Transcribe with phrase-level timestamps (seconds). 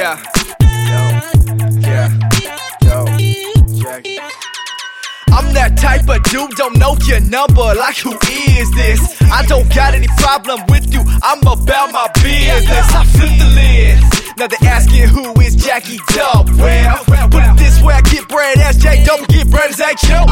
[0.00, 0.16] Yeah.
[1.78, 2.08] Yeah.
[5.32, 8.16] I'm that type of dude, don't know your number, like who
[8.56, 9.20] is this?
[9.30, 12.88] I don't got any problem with you, I'm about my business.
[12.96, 13.98] I flip the lid,
[14.38, 16.48] now they're asking who is Jackie Dope.
[16.56, 20.24] Well, put it this way, I get bread as J, don't get bread as HO.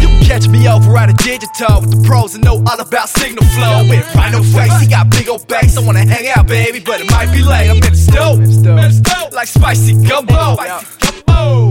[0.00, 3.44] You catch me over at a digital with the pros and know all about signal
[3.54, 3.84] flow.
[3.88, 5.76] With Rhinoface, he got big old bass.
[5.76, 9.48] I wanna hang out, baby, but it might be late, I'm in the stove like
[9.48, 10.56] spicy gumbo.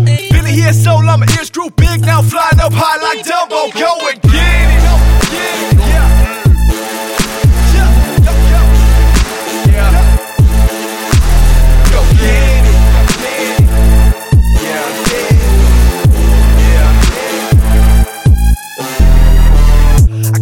[0.06, 3.72] Billy here so long, my ears grew big, now I'm flying up high like Dumbo.
[3.78, 4.80] Go and get it.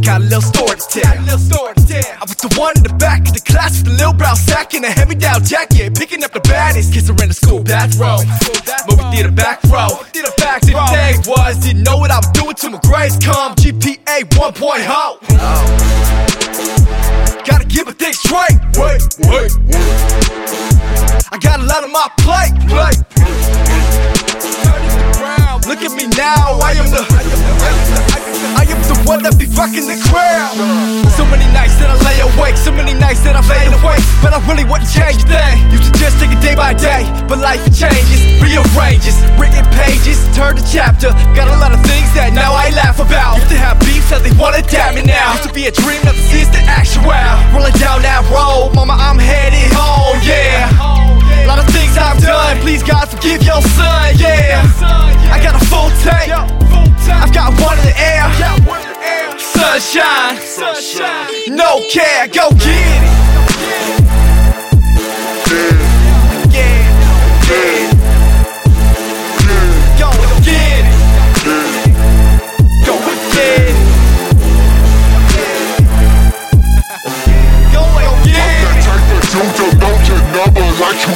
[0.01, 1.17] Got a little story to tell.
[1.17, 1.86] a Little story to tell.
[2.15, 4.73] I was the one in the back of the class with the little brown sack
[4.73, 6.93] and a heavy down jacket, picking up the baddest.
[6.93, 8.23] kids her in the school bathroom.
[8.87, 9.99] Movie theater back row.
[10.15, 13.55] Theater back the thing was, didn't know what I was doing till my grades come.
[13.55, 14.87] GPA 1.0.
[14.87, 15.67] Oh.
[17.45, 18.55] Gotta give a thing straight.
[18.79, 19.77] Wait, wait, wait.
[21.31, 22.55] I got a lot on my plate.
[22.71, 23.03] plate.
[25.67, 27.03] Look at me now, I am the
[28.55, 31.06] I am the one that be rocking the crowd.
[32.47, 35.55] Awake, so many nights that I fade away, but I really wouldn't change a thing.
[35.71, 40.55] Used to just take it day by day, but life changes, rearranges, written pages, turn
[40.55, 41.11] the chapter.
[41.35, 43.43] Got a lot of things that now I laugh about.
[43.43, 45.35] Used to have beef that they wanna damn me now.
[45.35, 47.11] Used to be a dream that sees the actual.
[47.51, 49.86] Rolling down that road, mama, I'm headed home,
[59.79, 61.55] Sunshine, sunshine.
[61.55, 63.13] no care, go get it.
[66.49, 66.81] Yeah,
[67.45, 67.91] yeah.
[69.99, 70.09] Go
[70.41, 70.97] get it.
[72.87, 72.97] Go
[73.35, 73.77] get it.
[77.71, 78.81] Go get it.
[78.81, 81.13] Type of dude to know your number like who